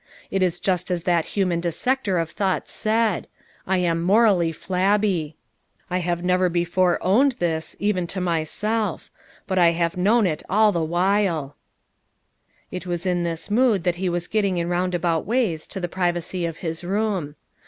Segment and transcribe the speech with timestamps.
[0.31, 3.27] It is just as that human dissector of thoughts said:
[3.67, 5.35] I am 'morally flahhy.'
[5.91, 9.11] I have never before owned this, even to myself,
[9.45, 11.55] but I have known it all the while,"
[12.71, 15.87] It was in this mood that ho was get ting in roundabout ways to the
[15.87, 17.35] privacy of his room.